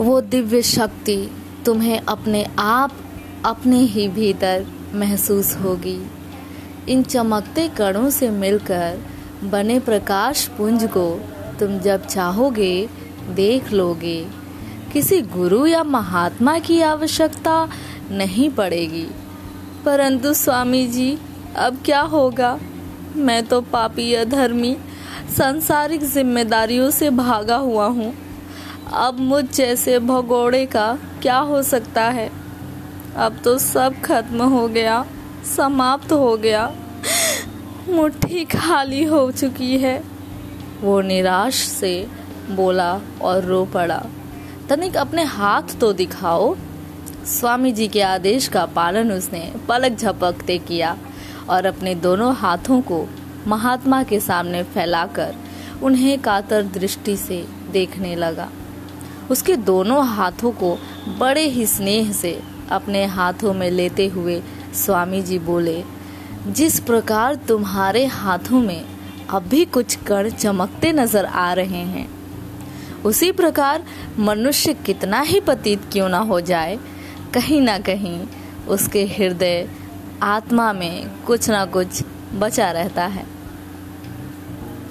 [0.00, 1.30] वो दिव्य शक्ति
[1.66, 2.92] तुम्हें अपने आप,
[3.44, 6.06] अपने ही भीतर महसूस होगी।
[6.88, 8.98] इन चमकते कणों से मिलकर
[9.44, 11.20] बने प्रकाश पुंज को
[11.60, 12.88] तुम जब चाहोगे,
[13.30, 14.26] देख लोगे।
[14.92, 17.68] किसी गुरु या महात्मा की आवश्यकता
[18.10, 19.06] नहीं पड़ेगी।
[19.84, 21.18] परंतु स्वामी जी
[21.56, 22.58] अब क्या होगा?
[23.16, 24.76] मैं तो पापी या धर्मी
[25.38, 28.27] सांसारिक जिम्मेदारियों से भागा हुआ हूँ।
[28.92, 32.30] अब मुझ जैसे भगोड़े का क्या हो सकता है?
[33.16, 35.06] अब तो सब खत्म हो गया,
[35.56, 36.74] समाप्त हो गया।
[37.88, 40.04] मुट्ठी खाली हो चुकी है।
[40.80, 42.08] वो निराश से
[42.50, 44.06] बोला और रो पड़ा।
[44.68, 46.56] तनिक अपने हाथ तो दिखाओ।
[47.26, 50.98] स्वामी जी के आदेश का पालन उसने पलक झपकते किया
[51.50, 53.08] और अपने दोनों हाथों को
[53.46, 55.34] महात्मा के सामने फैलाकर
[55.82, 58.48] उन्हें कातर दृष्टि से देखने लगा।
[59.30, 60.76] उसके दोनों हाथों को
[61.18, 62.40] बड़े ही स्नेह से
[62.70, 64.40] अपने हाथों में लेते हुए
[64.74, 65.82] स्वामी जी बोले,
[66.46, 68.84] जिस प्रकार तुम्हारे हाथों में
[69.30, 72.08] अब भी कुछ कण चमकते नज़र आ रहे हैं,
[73.04, 73.84] उसी प्रकार
[74.18, 76.78] मनुष्य कितना ही पतित क्यों ना हो जाए,
[77.34, 78.20] कहीं ना कहीं
[78.68, 79.68] उसके हृदय
[80.22, 82.02] आत्मा में कुछ ना कुछ
[82.34, 83.24] बचा रहता है।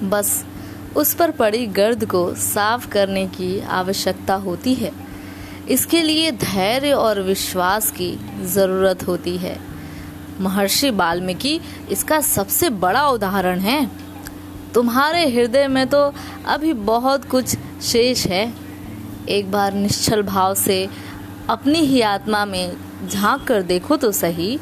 [0.02, 0.44] बस
[0.96, 4.92] उस पर पड़ी गर्द को साफ़ करने की आवश्यकता होती है।
[5.68, 9.58] इसके लिए धैर्य और विश्वास की ज़रूरत होती है।
[10.40, 13.90] महर्षि वाल्मीकि इसका सबसे बड़ा उदाहरण है।
[14.74, 16.12] तुम्हारे हृदय में तो
[16.46, 18.52] अभी बहुत कुछ शेष है।
[19.28, 20.88] एक बार निश्चल भाव से
[21.48, 22.76] अपनी ही आत्मा में
[23.08, 24.58] झाँक कर देखो तो सही।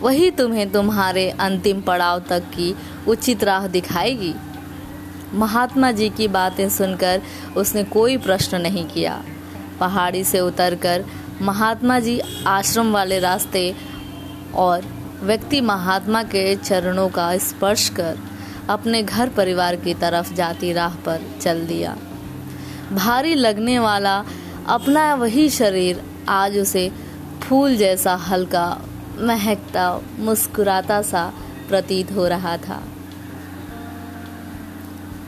[0.00, 2.74] वही तुम्हें तुम्हारे अंतिम पड़ाव तक की
[3.08, 4.34] उचित राह दिखाएगी।
[5.34, 7.22] महात्मा जी की बातें सुनकर
[7.56, 9.22] उसने कोई प्रश्न नहीं किया।
[9.80, 11.04] पहाड़ी से उतरकर
[11.42, 13.74] महात्मा जी आश्रम वाले रास्ते
[14.54, 14.84] और
[15.22, 18.18] व्यक्ति महात्मा के चरणों का स्पर्श कर
[18.70, 21.96] अपने घर परिवार की तरफ़ जाती राह पर चल दिया।
[22.92, 24.24] भारी लगने वाला
[24.66, 26.92] अपना वही शरीर आज उसे
[27.42, 28.80] फूल जैसा हल्का,
[29.18, 31.32] महकता, मुस्कुराता सा
[31.68, 32.82] प्रतीत हो रहा था।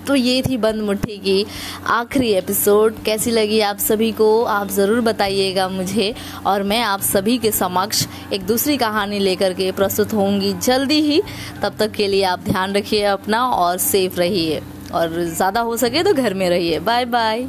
[0.07, 1.45] तो ये थी बंद मुट्ठी की
[1.87, 4.43] आखिरी एपिसोड। कैसी लगी आप सभी को?
[4.45, 6.15] आप ज़रूर बताइएगा मुझे
[6.47, 11.21] और मैं आप सभी के समक्ष एक दूसरी कहानी लेकर के प्रस्तुत होंगी जल्दी ही।
[11.63, 14.63] तब तक के लिए आप ध्यान रखिए अपना और सेफ़ रहिए।
[14.95, 17.47] और ज़्यादा हो सके तो घर में रहिए। Bye bye